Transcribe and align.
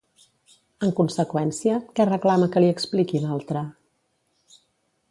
En 0.87 0.93
conseqüència, 0.99 1.75
què 1.99 2.09
reclama 2.11 2.49
que 2.57 2.65
li 2.65 2.73
expliqui 2.77 3.23
l'altre? 3.27 3.65